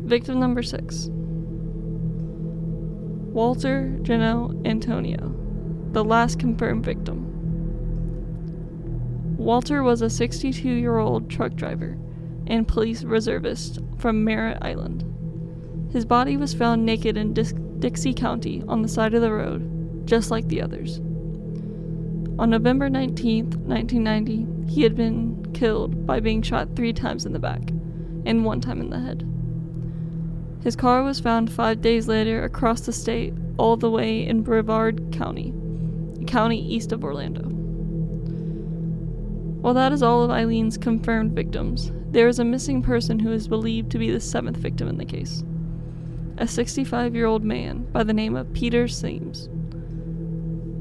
Victim 0.00 0.38
number 0.40 0.62
six 0.62 1.08
Walter 3.32 3.98
Janelle 4.02 4.66
Antonio, 4.66 5.34
the 5.92 6.04
last 6.04 6.38
confirmed 6.38 6.84
victim. 6.84 7.26
Walter 9.36 9.82
was 9.82 10.02
a 10.02 10.10
62 10.10 10.68
year 10.68 10.98
old 10.98 11.30
truck 11.30 11.54
driver 11.54 11.96
and 12.46 12.66
police 12.66 13.04
reservist 13.04 13.80
from 13.98 14.24
Merritt 14.24 14.58
Island. 14.62 15.04
His 15.90 16.04
body 16.04 16.36
was 16.36 16.52
found 16.52 16.84
naked 16.84 17.16
in 17.16 17.32
Dis- 17.32 17.54
Dixie 17.78 18.12
County 18.12 18.62
on 18.68 18.82
the 18.82 18.88
side 18.88 19.14
of 19.14 19.22
the 19.22 19.32
road, 19.32 20.06
just 20.06 20.30
like 20.30 20.48
the 20.48 20.60
others. 20.60 20.98
On 22.38 22.50
November 22.50 22.90
19, 22.90 23.46
1990, 23.66 24.72
he 24.72 24.82
had 24.82 24.94
been 24.94 25.50
killed 25.54 26.06
by 26.06 26.20
being 26.20 26.42
shot 26.42 26.76
three 26.76 26.92
times 26.92 27.24
in 27.24 27.32
the 27.32 27.38
back 27.38 27.70
and 28.26 28.44
one 28.44 28.60
time 28.60 28.80
in 28.80 28.90
the 28.90 29.00
head. 29.00 29.26
His 30.62 30.76
car 30.76 31.02
was 31.02 31.20
found 31.20 31.50
five 31.50 31.80
days 31.80 32.06
later 32.06 32.44
across 32.44 32.82
the 32.82 32.92
state, 32.92 33.32
all 33.56 33.76
the 33.76 33.90
way 33.90 34.26
in 34.26 34.42
Brevard 34.42 35.10
County, 35.12 35.54
a 36.20 36.24
county 36.24 36.60
east 36.60 36.92
of 36.92 37.02
Orlando. 37.02 37.44
While 39.60 39.74
that 39.74 39.92
is 39.92 40.02
all 40.02 40.22
of 40.22 40.30
Aileen's 40.30 40.76
confirmed 40.76 41.32
victims, 41.32 41.90
there 42.10 42.28
is 42.28 42.38
a 42.38 42.44
missing 42.44 42.82
person 42.82 43.18
who 43.18 43.32
is 43.32 43.48
believed 43.48 43.90
to 43.92 43.98
be 43.98 44.10
the 44.10 44.20
seventh 44.20 44.58
victim 44.58 44.86
in 44.88 44.98
the 44.98 45.04
case 45.04 45.42
a 46.38 46.46
65 46.46 47.14
year 47.14 47.26
old 47.26 47.42
man 47.42 47.84
by 47.92 48.04
the 48.04 48.12
name 48.12 48.36
of 48.36 48.52
Peter 48.52 48.84
Siems. 48.84 49.48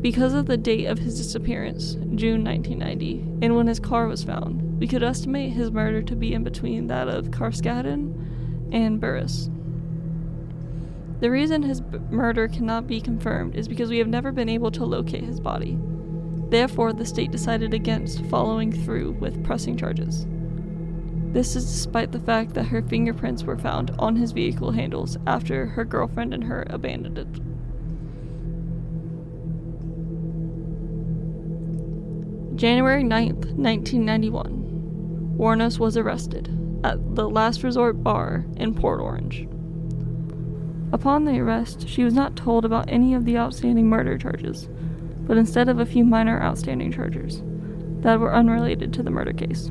Because 0.01 0.33
of 0.33 0.45
the 0.45 0.57
date 0.57 0.85
of 0.85 0.99
his 0.99 1.17
disappearance, 1.17 1.95
June 2.15 2.43
1990, 2.43 3.19
and 3.41 3.55
when 3.55 3.65
his 3.65 3.79
car 3.79 4.07
was 4.07 4.23
found, 4.23 4.79
we 4.79 4.87
could 4.87 5.01
estimate 5.01 5.53
his 5.53 5.71
murder 5.71 6.03
to 6.03 6.15
be 6.15 6.33
in 6.33 6.43
between 6.43 6.87
that 6.87 7.07
of 7.07 7.31
Carskaddon 7.31 8.69
and 8.71 9.01
Burress. 9.01 9.49
The 11.19 11.31
reason 11.31 11.63
his 11.63 11.81
b- 11.81 11.97
murder 12.11 12.47
cannot 12.47 12.85
be 12.85 13.01
confirmed 13.01 13.55
is 13.55 13.67
because 13.67 13.89
we 13.89 13.97
have 13.97 14.07
never 14.07 14.31
been 14.31 14.49
able 14.49 14.69
to 14.71 14.85
locate 14.85 15.23
his 15.23 15.39
body. 15.39 15.79
Therefore, 16.49 16.93
the 16.93 17.05
state 17.05 17.31
decided 17.31 17.73
against 17.73 18.23
following 18.25 18.71
through 18.71 19.13
with 19.13 19.43
pressing 19.43 19.75
charges. 19.75 20.27
This 21.37 21.55
is 21.55 21.65
despite 21.65 22.11
the 22.11 22.19
fact 22.19 22.55
that 22.55 22.63
her 22.63 22.81
fingerprints 22.81 23.43
were 23.43 23.59
found 23.59 23.91
on 23.99 24.15
his 24.15 24.31
vehicle 24.31 24.71
handles 24.71 25.19
after 25.27 25.67
her 25.67 25.85
girlfriend 25.85 26.33
and 26.33 26.45
her 26.45 26.65
abandoned 26.67 27.19
it. 27.19 27.27
January 32.57 33.03
9th, 33.03 33.53
1991. 33.53 35.35
Wuornos 35.37 35.77
was 35.77 35.95
arrested 35.95 36.49
at 36.83 37.15
the 37.15 37.29
Last 37.29 37.61
Resort 37.61 38.03
Bar 38.03 38.43
in 38.55 38.73
Port 38.73 38.99
Orange. 38.99 39.47
Upon 40.91 41.25
the 41.25 41.37
arrest, 41.39 41.87
she 41.87 42.03
was 42.03 42.15
not 42.15 42.35
told 42.35 42.65
about 42.65 42.89
any 42.89 43.13
of 43.13 43.25
the 43.25 43.37
outstanding 43.37 43.87
murder 43.87 44.17
charges, 44.17 44.67
but 45.27 45.37
instead 45.37 45.69
of 45.69 45.77
a 45.77 45.85
few 45.85 46.03
minor 46.03 46.41
outstanding 46.41 46.91
charges 46.91 47.43
that 48.01 48.19
were 48.19 48.33
unrelated 48.33 48.91
to 48.93 49.03
the 49.03 49.11
murder 49.11 49.33
case. 49.33 49.69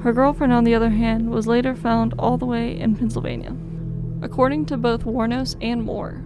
Her 0.00 0.12
girlfriend, 0.12 0.52
on 0.52 0.64
the 0.64 0.74
other 0.74 0.90
hand, 0.90 1.30
was 1.30 1.48
later 1.48 1.74
found 1.74 2.14
all 2.18 2.38
the 2.38 2.46
way 2.46 2.78
in 2.78 2.94
Pennsylvania. 2.94 3.56
According 4.22 4.66
to 4.66 4.76
both 4.76 5.04
Wuornos 5.04 5.56
and 5.60 5.82
Moore, 5.82 6.22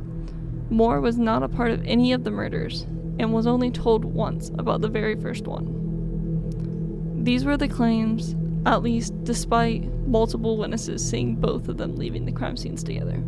Moore 0.68 1.00
was 1.00 1.18
not 1.18 1.42
a 1.42 1.48
part 1.48 1.70
of 1.70 1.84
any 1.84 2.12
of 2.12 2.24
the 2.24 2.30
murders 2.30 2.86
and 3.18 3.32
was 3.32 3.46
only 3.46 3.70
told 3.70 4.04
once 4.04 4.50
about 4.58 4.82
the 4.82 4.88
very 4.88 5.14
first 5.14 5.46
one. 5.46 7.24
These 7.24 7.44
were 7.44 7.56
the 7.56 7.68
claims, 7.68 8.34
at 8.66 8.82
least 8.82 9.12
despite 9.24 9.84
multiple 10.06 10.56
witnesses 10.58 11.08
seeing 11.08 11.36
both 11.36 11.68
of 11.68 11.78
them 11.78 11.96
leaving 11.96 12.26
the 12.26 12.32
crime 12.32 12.56
scenes 12.56 12.82
together. 12.82 13.22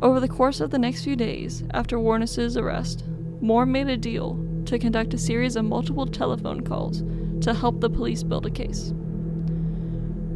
Over 0.00 0.20
the 0.20 0.28
course 0.28 0.60
of 0.60 0.70
the 0.70 0.78
next 0.78 1.04
few 1.04 1.16
days 1.16 1.64
after 1.72 1.98
Wuornos' 1.98 2.56
arrest, 2.60 3.04
Moore 3.40 3.66
made 3.66 3.88
a 3.88 3.96
deal 3.96 4.38
to 4.66 4.78
conduct 4.78 5.14
a 5.14 5.18
series 5.18 5.56
of 5.56 5.64
multiple 5.64 6.06
telephone 6.06 6.62
calls 6.62 7.02
to 7.42 7.52
help 7.52 7.80
the 7.80 7.90
police 7.90 8.22
build 8.22 8.46
a 8.46 8.50
case. 8.50 8.92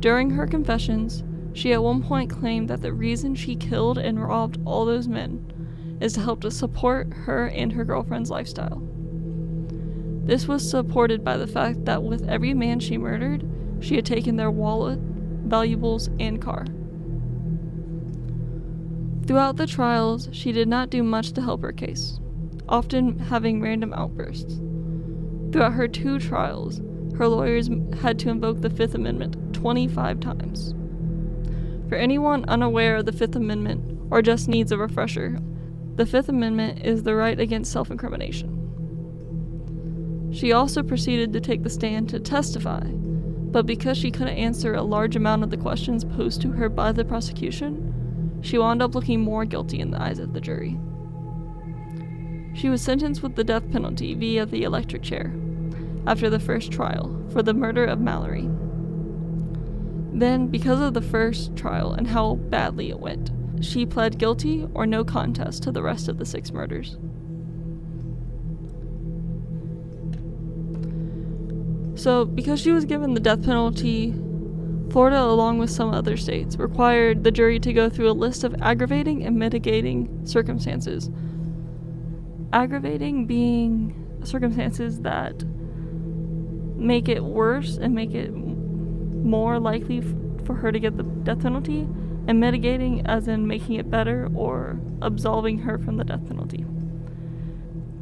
During 0.00 0.30
her 0.30 0.46
confessions, 0.46 1.24
she 1.52 1.72
at 1.72 1.82
one 1.82 2.02
point 2.02 2.30
claimed 2.30 2.68
that 2.68 2.82
the 2.82 2.92
reason 2.92 3.34
she 3.34 3.56
killed 3.56 3.98
and 3.98 4.22
robbed 4.22 4.58
all 4.64 4.84
those 4.84 5.08
men 5.08 5.98
is 6.00 6.12
to 6.12 6.20
help 6.20 6.40
to 6.42 6.50
support 6.50 7.12
her 7.12 7.48
and 7.48 7.72
her 7.72 7.84
girlfriend's 7.84 8.30
lifestyle. 8.30 8.80
This 10.24 10.46
was 10.46 10.68
supported 10.68 11.24
by 11.24 11.36
the 11.36 11.46
fact 11.46 11.84
that 11.86 12.02
with 12.02 12.28
every 12.28 12.54
man 12.54 12.78
she 12.78 12.98
murdered, 12.98 13.44
she 13.80 13.96
had 13.96 14.06
taken 14.06 14.36
their 14.36 14.50
wallet, 14.50 15.00
valuables, 15.00 16.10
and 16.20 16.40
car. 16.40 16.66
Throughout 19.26 19.56
the 19.56 19.66
trials, 19.66 20.28
she 20.32 20.52
did 20.52 20.68
not 20.68 20.90
do 20.90 21.02
much 21.02 21.32
to 21.32 21.42
help 21.42 21.62
her 21.62 21.72
case, 21.72 22.20
often 22.68 23.18
having 23.18 23.60
random 23.60 23.92
outbursts. 23.94 24.60
Throughout 25.50 25.72
her 25.72 25.88
two 25.88 26.18
trials, 26.18 26.80
her 27.18 27.28
lawyers 27.28 27.68
had 28.00 28.16
to 28.20 28.30
invoke 28.30 28.60
the 28.60 28.70
Fifth 28.70 28.94
Amendment 28.94 29.52
25 29.52 30.20
times. 30.20 30.72
For 31.88 31.96
anyone 31.96 32.44
unaware 32.48 32.98
of 32.98 33.06
the 33.06 33.12
Fifth 33.12 33.34
Amendment 33.34 34.00
or 34.12 34.22
just 34.22 34.46
needs 34.46 34.70
a 34.70 34.78
refresher, 34.78 35.40
the 35.96 36.06
Fifth 36.06 36.28
Amendment 36.28 36.86
is 36.86 37.02
the 37.02 37.16
right 37.16 37.40
against 37.40 37.72
self 37.72 37.90
incrimination. 37.90 38.54
She 40.32 40.52
also 40.52 40.84
proceeded 40.84 41.32
to 41.32 41.40
take 41.40 41.64
the 41.64 41.70
stand 41.70 42.08
to 42.10 42.20
testify, 42.20 42.84
but 42.84 43.66
because 43.66 43.98
she 43.98 44.12
couldn't 44.12 44.36
answer 44.36 44.74
a 44.74 44.82
large 44.82 45.16
amount 45.16 45.42
of 45.42 45.50
the 45.50 45.56
questions 45.56 46.04
posed 46.04 46.40
to 46.42 46.52
her 46.52 46.68
by 46.68 46.92
the 46.92 47.04
prosecution, 47.04 48.40
she 48.42 48.58
wound 48.58 48.80
up 48.80 48.94
looking 48.94 49.20
more 49.20 49.44
guilty 49.44 49.80
in 49.80 49.90
the 49.90 50.00
eyes 50.00 50.20
of 50.20 50.34
the 50.34 50.40
jury. 50.40 50.78
She 52.54 52.68
was 52.68 52.80
sentenced 52.80 53.24
with 53.24 53.34
the 53.34 53.42
death 53.42 53.68
penalty 53.72 54.14
via 54.14 54.46
the 54.46 54.62
electric 54.62 55.02
chair 55.02 55.34
after 56.06 56.30
the 56.30 56.40
first 56.40 56.70
trial 56.72 57.24
for 57.30 57.42
the 57.42 57.54
murder 57.54 57.84
of 57.84 58.00
Mallory. 58.00 58.48
Then, 60.12 60.48
because 60.48 60.80
of 60.80 60.94
the 60.94 61.02
first 61.02 61.54
trial 61.54 61.92
and 61.92 62.06
how 62.06 62.34
badly 62.34 62.90
it 62.90 62.98
went, 62.98 63.30
she 63.60 63.86
pled 63.86 64.18
guilty 64.18 64.66
or 64.74 64.86
no 64.86 65.04
contest 65.04 65.62
to 65.64 65.72
the 65.72 65.82
rest 65.82 66.08
of 66.08 66.18
the 66.18 66.26
six 66.26 66.52
murders. 66.52 66.96
So, 72.00 72.24
because 72.24 72.60
she 72.60 72.70
was 72.70 72.84
given 72.84 73.14
the 73.14 73.20
death 73.20 73.44
penalty, 73.44 74.14
Florida, 74.90 75.20
along 75.20 75.58
with 75.58 75.70
some 75.70 75.92
other 75.92 76.16
states, 76.16 76.56
required 76.56 77.24
the 77.24 77.30
jury 77.30 77.58
to 77.60 77.72
go 77.72 77.90
through 77.90 78.10
a 78.10 78.12
list 78.12 78.44
of 78.44 78.54
aggravating 78.62 79.24
and 79.24 79.36
mitigating 79.36 80.24
circumstances. 80.24 81.10
Aggravating 82.52 83.26
being 83.26 84.20
circumstances 84.24 85.00
that 85.00 85.44
make 86.78 87.08
it 87.08 87.22
worse 87.22 87.76
and 87.76 87.94
make 87.94 88.14
it 88.14 88.32
more 88.32 89.58
likely 89.58 89.98
f- 89.98 90.46
for 90.46 90.54
her 90.54 90.72
to 90.72 90.78
get 90.78 90.96
the 90.96 91.02
death 91.02 91.42
penalty, 91.42 91.86
and 92.26 92.40
mitigating 92.40 93.06
as 93.06 93.26
in 93.26 93.46
making 93.46 93.76
it 93.76 93.90
better 93.90 94.28
or 94.34 94.78
absolving 95.02 95.58
her 95.58 95.78
from 95.78 95.96
the 95.96 96.04
death 96.04 96.26
penalty. 96.26 96.64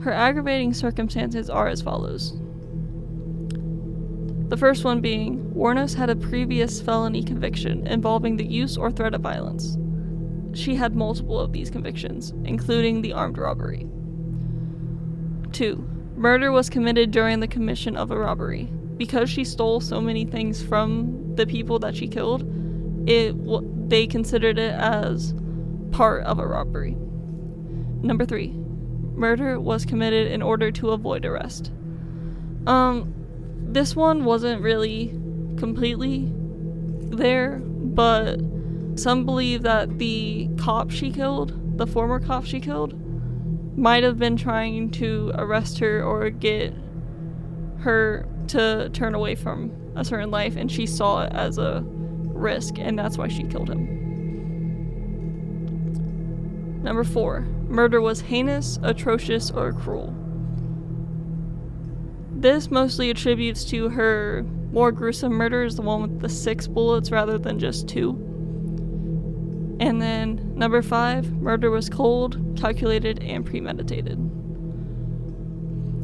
Her 0.00 0.12
aggravating 0.12 0.74
circumstances 0.74 1.48
are 1.48 1.68
as 1.68 1.82
follows. 1.82 2.38
The 4.48 4.56
first 4.56 4.84
one 4.84 5.00
being 5.00 5.52
Wuornos 5.54 5.96
had 5.96 6.10
a 6.10 6.16
previous 6.16 6.80
felony 6.80 7.22
conviction 7.22 7.86
involving 7.86 8.36
the 8.36 8.46
use 8.46 8.76
or 8.76 8.90
threat 8.90 9.14
of 9.14 9.22
violence. 9.22 9.76
She 10.56 10.76
had 10.76 10.94
multiple 10.94 11.40
of 11.40 11.52
these 11.52 11.70
convictions, 11.70 12.32
including 12.44 13.02
the 13.02 13.12
armed 13.12 13.38
robbery. 13.38 13.88
2. 15.52 15.95
Murder 16.16 16.50
was 16.50 16.70
committed 16.70 17.10
during 17.10 17.40
the 17.40 17.48
commission 17.48 17.96
of 17.96 18.10
a 18.10 18.18
robbery. 18.18 18.68
because 18.96 19.28
she 19.28 19.44
stole 19.44 19.80
so 19.80 20.00
many 20.00 20.24
things 20.24 20.62
from 20.62 21.34
the 21.36 21.46
people 21.46 21.78
that 21.78 21.94
she 21.94 22.08
killed, 22.08 22.42
it 23.06 23.34
they 23.88 24.06
considered 24.06 24.58
it 24.58 24.72
as 24.72 25.34
part 25.92 26.24
of 26.24 26.38
a 26.38 26.46
robbery. 26.46 26.96
Number 28.02 28.24
3. 28.24 28.48
Murder 29.14 29.60
was 29.60 29.84
committed 29.84 30.30
in 30.32 30.42
order 30.42 30.70
to 30.72 30.90
avoid 30.90 31.24
arrest. 31.24 31.70
Um 32.66 33.12
this 33.68 33.94
one 33.94 34.24
wasn't 34.24 34.62
really 34.62 35.08
completely 35.58 36.28
there, 37.10 37.58
but 37.58 38.40
some 38.94 39.26
believe 39.26 39.62
that 39.62 39.98
the 39.98 40.48
cop 40.56 40.90
she 40.90 41.10
killed, 41.10 41.52
the 41.76 41.86
former 41.86 42.18
cop 42.18 42.44
she 42.46 42.60
killed, 42.60 42.94
might 43.76 44.02
have 44.02 44.18
been 44.18 44.36
trying 44.36 44.90
to 44.90 45.30
arrest 45.34 45.78
her 45.78 46.02
or 46.02 46.30
get 46.30 46.74
her 47.78 48.26
to 48.48 48.88
turn 48.90 49.14
away 49.14 49.34
from 49.34 49.70
a 49.94 50.04
certain 50.04 50.30
life, 50.30 50.56
and 50.56 50.72
she 50.72 50.86
saw 50.86 51.24
it 51.24 51.32
as 51.32 51.58
a 51.58 51.82
risk, 51.84 52.78
and 52.78 52.98
that's 52.98 53.18
why 53.18 53.28
she 53.28 53.44
killed 53.44 53.68
him. 53.68 54.02
Number 56.82 57.04
four, 57.04 57.40
murder 57.68 58.00
was 58.00 58.20
heinous, 58.20 58.78
atrocious, 58.82 59.50
or 59.50 59.72
cruel. 59.72 60.14
This 62.32 62.70
mostly 62.70 63.10
attributes 63.10 63.64
to 63.66 63.88
her 63.88 64.44
more 64.70 64.92
gruesome 64.92 65.32
murders, 65.32 65.76
the 65.76 65.82
one 65.82 66.02
with 66.02 66.20
the 66.20 66.28
six 66.28 66.66
bullets 66.66 67.10
rather 67.10 67.38
than 67.38 67.58
just 67.58 67.88
two. 67.88 68.10
And 69.80 70.00
then 70.00 70.45
number 70.56 70.82
five, 70.82 71.30
murder 71.40 71.70
was 71.70 71.88
cold, 71.88 72.38
calculated, 72.58 73.22
and 73.22 73.44
premeditated. 73.44 74.18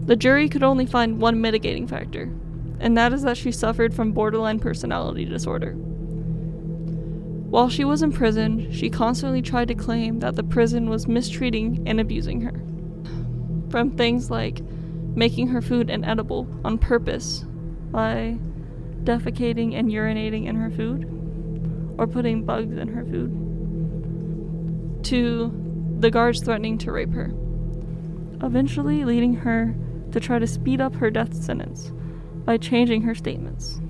The 0.06 0.16
jury 0.16 0.49
could 0.49 0.62
only 0.62 0.85
find 0.85 1.21
one 1.21 1.40
mitigating 1.40 1.87
factor, 1.87 2.30
and 2.78 2.97
that 2.97 3.12
is 3.12 3.23
that 3.23 3.37
she 3.37 3.50
suffered 3.50 3.94
from 3.94 4.12
borderline 4.12 4.61
personality 4.61 5.25
disorder. 5.25 5.73
While 7.52 7.68
she 7.68 7.85
was 7.85 8.02
in 8.02 8.12
prison, 8.12 8.71
she 8.73 8.90
constantly 8.90 9.42
tried 9.42 9.68
to 9.68 9.75
claim 9.75 10.21
that 10.21 10.37
the 10.37 10.42
prison 10.42 10.90
was 10.90 11.09
mistreating 11.09 11.82
and 11.87 12.00
abusing 12.00 12.40
her. 12.42 12.62
From 13.71 13.90
things 13.90 14.30
like 14.30 14.61
making 15.14 15.49
her 15.49 15.62
food 15.62 15.88
inedible 15.90 16.47
on 16.64 16.78
purpose 16.78 17.44
by 17.90 18.38
defecating 19.04 19.75
and 19.75 19.90
urinating 19.90 20.47
in 20.47 20.56
her 20.56 20.71
food, 20.71 21.04
or 21.99 22.06
putting 22.06 22.44
bugs 22.44 22.76
in 22.76 22.88
her 22.88 23.04
food 23.04 23.42
to 25.04 25.52
the 25.99 26.11
guards 26.11 26.42
threatening 26.42 26.78
to 26.78 26.92
rape 26.92 27.12
her, 27.12 27.32
eventually 28.42 29.04
leading 29.04 29.35
her 29.35 29.75
to 30.11 30.21
try 30.21 30.38
to 30.38 30.47
speed 30.47 30.80
up 30.80 30.94
her 30.97 31.11
death 31.11 31.35
sentence 31.35 31.92
by 32.44 32.56
changing 32.56 33.02
her 33.02 33.14
statements. 33.14 33.80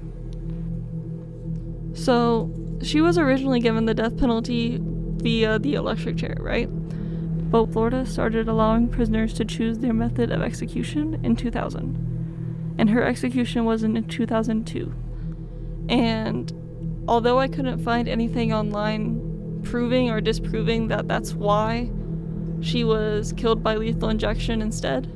So, 1.94 2.50
she 2.82 3.00
was 3.00 3.18
originally 3.18 3.60
given 3.60 3.86
the 3.86 3.94
death 3.94 4.16
penalty 4.18 4.78
via 4.80 5.58
the 5.58 5.74
electric 5.74 6.16
chair, 6.16 6.36
right? 6.40 6.68
But 7.50 7.72
Florida 7.72 8.06
started 8.06 8.48
allowing 8.48 8.88
prisoners 8.88 9.34
to 9.34 9.44
choose 9.44 9.78
their 9.78 9.92
method 9.92 10.30
of 10.30 10.42
execution 10.42 11.20
in 11.22 11.36
2000, 11.36 12.74
and 12.78 12.90
her 12.90 13.02
execution 13.02 13.64
was 13.64 13.82
in 13.82 14.02
2002. 14.04 14.92
And 15.88 17.04
although 17.06 17.38
I 17.38 17.48
couldn't 17.48 17.84
find 17.84 18.08
anything 18.08 18.52
online 18.52 19.21
proving 19.62 20.10
or 20.10 20.20
disproving 20.20 20.88
that 20.88 21.08
that's 21.08 21.34
why 21.34 21.90
she 22.60 22.84
was 22.84 23.32
killed 23.36 23.62
by 23.62 23.76
lethal 23.76 24.08
injection 24.08 24.62
instead. 24.62 25.10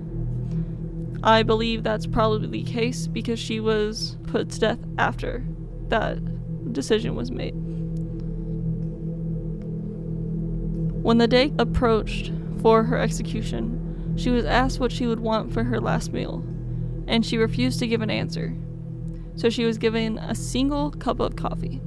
I 1.22 1.42
believe 1.42 1.82
that's 1.82 2.06
probably 2.06 2.62
the 2.62 2.70
case 2.70 3.06
because 3.06 3.38
she 3.38 3.60
was 3.60 4.16
put 4.24 4.50
to 4.50 4.60
death 4.60 4.78
after 4.98 5.44
that 5.88 6.72
decision 6.72 7.14
was 7.14 7.30
made. 7.30 7.54
When 11.02 11.18
the 11.18 11.28
day 11.28 11.52
approached 11.59 12.32
for 12.61 12.82
her 12.85 12.98
execution, 12.98 14.14
she 14.16 14.30
was 14.30 14.44
asked 14.44 14.80
what 14.80 14.92
she 14.92 15.06
would 15.06 15.20
want 15.20 15.52
for 15.52 15.62
her 15.62 15.80
last 15.80 16.12
meal, 16.12 16.44
and 17.06 17.24
she 17.24 17.38
refused 17.38 17.78
to 17.78 17.87
give 17.87 18.02
an 18.02 18.11
answer. 18.11 18.56
So 19.37 19.50
she 19.50 19.64
was 19.64 19.78
given 19.78 20.18
a 20.18 20.35
single 20.35 20.90
cup 20.90 21.20
of 21.20 21.37
coffee. 21.37 21.80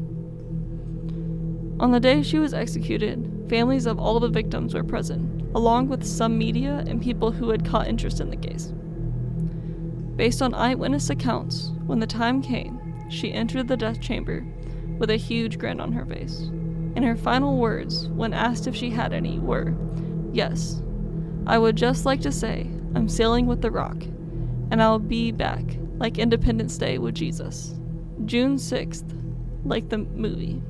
On 1.80 1.92
the 1.92 2.00
day 2.00 2.22
she 2.22 2.40
was 2.40 2.54
executed, 2.54 3.46
families 3.48 3.86
of 3.86 4.00
all 4.00 4.20
the 4.20 4.28
victims 4.28 4.74
were 4.74 4.84
present, 4.84 5.44
along 5.56 5.88
with 5.88 6.06
some 6.06 6.38
media 6.38 6.84
and 6.88 7.02
people 7.02 7.32
who 7.32 7.50
had 7.50 7.66
caught 7.66 7.88
interest 7.88 8.20
in 8.20 8.30
the 8.30 8.36
case. 8.36 8.74
Based 10.18 10.42
on 10.42 10.54
eyewitness 10.54 11.10
accounts, 11.10 11.72
when 11.86 12.00
the 12.00 12.08
time 12.08 12.42
came, 12.42 12.82
she 13.10 13.32
entered 13.32 13.70
the 13.70 13.78
death 13.78 14.02
chamber 14.02 14.46
with 14.98 15.10
a 15.10 15.16
huge 15.16 15.58
grin 15.58 15.80
on 15.80 15.94
her 15.94 16.06
face. 16.06 16.50
And 16.96 17.06
her 17.06 17.16
final 17.16 17.58
words, 17.58 18.10
when 18.10 18.34
asked 18.34 18.68
if 18.68 18.76
she 18.76 18.90
had 18.90 19.14
any, 19.14 19.40
were 19.40 19.74
Yes, 20.34 20.84
I 21.48 21.58
would 21.58 21.78
just 21.78 22.06
like 22.06 22.20
to 22.22 22.32
say 22.32 22.70
I'm 22.94 23.08
sailing 23.08 23.46
with 23.46 23.62
the 23.62 23.72
rock, 23.72 24.04
and 24.72 24.82
I'll 24.82 25.00
be 25.00 25.32
back 25.32 25.64
like 25.98 26.18
Independence 26.18 26.78
Day 26.78 26.98
with 26.98 27.16
Jesus. 27.16 27.74
June 28.26 28.58
6th, 28.58 29.06
like 29.64 29.88
the 29.88 30.00
movie. 30.00 30.62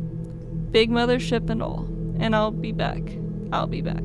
Big 0.71 0.89
mothership 0.89 1.49
and 1.49 1.61
all. 1.61 1.85
And 2.19 2.35
I'll 2.35 2.51
be 2.51 2.71
back. 2.71 3.01
I'll 3.51 3.67
be 3.67 3.81
back. 3.81 4.03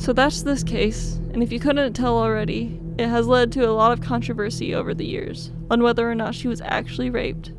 So 0.00 0.14
that's 0.14 0.42
this 0.42 0.64
case, 0.64 1.20
and 1.34 1.42
if 1.42 1.52
you 1.52 1.60
couldn't 1.60 1.92
tell 1.92 2.16
already, 2.16 2.80
it 2.96 3.08
has 3.08 3.26
led 3.26 3.52
to 3.52 3.68
a 3.68 3.72
lot 3.72 3.92
of 3.92 4.00
controversy 4.00 4.74
over 4.74 4.94
the 4.94 5.04
years 5.04 5.52
on 5.70 5.82
whether 5.82 6.10
or 6.10 6.14
not 6.14 6.34
she 6.34 6.48
was 6.48 6.62
actually 6.62 7.10
raped, 7.10 7.52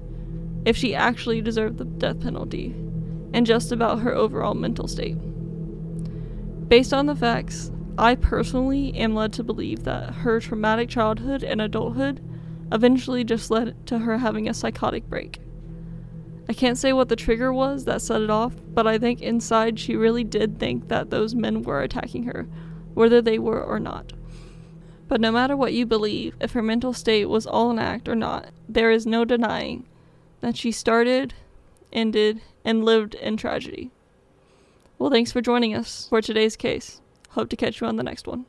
if 0.66 0.76
she 0.76 0.96
actually 0.96 1.42
deserved 1.42 1.78
the 1.78 1.86
death 1.86 2.20
penalty, 2.20 2.74
and 3.34 3.46
just 3.46 3.72
about 3.72 4.00
her 4.00 4.16
overall 4.16 4.56
mental 4.56 4.88
state. 4.88 5.18
Based 6.68 6.94
on 6.94 7.06
the 7.06 7.16
facts, 7.16 7.72
I 7.98 8.16
personally 8.16 8.96
am 8.96 9.14
led 9.14 9.34
to 9.34 9.44
believe 9.44 9.84
that 9.84 10.12
her 10.12 10.40
traumatic 10.40 10.90
childhood 10.90 11.44
and 11.44 11.62
adulthood 11.62 12.22
eventually 12.72 13.24
just 13.24 13.52
led 13.52 13.86
to 13.86 14.00
her 14.00 14.18
having 14.18 14.50
a 14.50 14.54
psychotic 14.54 15.08
break. 15.08 15.40
I 16.52 16.54
can't 16.54 16.78
say 16.78 16.92
what 16.92 17.08
the 17.08 17.16
trigger 17.16 17.54
was 17.54 17.86
that 17.86 18.02
set 18.02 18.22
it 18.22 18.30
off, 18.30 18.54
but 18.74 18.86
I 18.86 18.98
think 18.98 19.22
inside 19.22 19.80
she 19.80 19.96
really 19.96 20.26
did 20.26 20.60
think 20.60 20.90
that 20.90 21.10
those 21.10 21.34
men 21.34 21.62
were 21.62 21.82
attacking 21.82 22.24
her, 22.24 22.46
whether 22.94 23.22
they 23.22 23.40
were 23.40 23.64
or 23.64 23.80
not. 23.80 24.12
But 25.08 25.22
no 25.22 25.32
matter 25.32 25.56
what 25.56 25.72
you 25.72 25.86
believe, 25.86 26.36
if 26.42 26.52
her 26.52 26.62
mental 26.62 26.92
state 26.92 27.28
was 27.28 27.48
all 27.48 27.72
an 27.72 27.80
act 27.80 28.10
or 28.10 28.16
not, 28.16 28.50
there 28.68 28.92
is 28.92 29.06
no 29.06 29.24
denying 29.24 29.88
that 30.42 30.58
she 30.58 30.74
started, 30.74 31.34
ended, 31.94 32.42
and 32.66 32.84
lived 32.84 33.16
in 33.16 33.38
tragedy. 33.38 33.90
Well, 35.00 35.10
thanks 35.10 35.32
for 35.32 35.40
joining 35.40 35.74
us 35.74 36.08
for 36.10 36.22
today's 36.22 36.58
case. 36.58 37.00
Hope 37.30 37.48
to 37.48 37.56
catch 37.56 37.80
you 37.80 37.88
on 37.88 37.96
the 37.96 38.04
next 38.04 38.28
one. 38.28 38.46